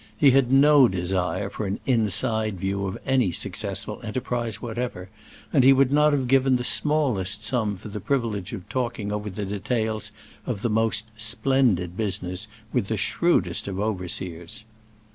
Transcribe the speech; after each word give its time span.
He 0.17 0.31
had 0.31 0.51
no 0.51 0.87
desire 0.87 1.47
for 1.51 1.67
an 1.67 1.79
"inside 1.85 2.59
view" 2.59 2.87
of 2.87 2.97
any 3.05 3.29
successful 3.31 4.01
enterprise 4.03 4.59
whatever, 4.59 5.09
and 5.53 5.63
he 5.63 5.73
would 5.73 5.91
not 5.91 6.11
have 6.11 6.27
given 6.27 6.55
the 6.55 6.63
smallest 6.63 7.43
sum 7.43 7.77
for 7.77 7.87
the 7.89 7.99
privilege 7.99 8.51
of 8.51 8.67
talking 8.67 9.11
over 9.11 9.29
the 9.29 9.45
details 9.45 10.11
of 10.47 10.63
the 10.63 10.71
most 10.71 11.05
"splendid" 11.17 11.95
business 11.95 12.47
with 12.73 12.87
the 12.87 12.97
shrewdest 12.97 13.67
of 13.67 13.79
overseers. 13.79 14.63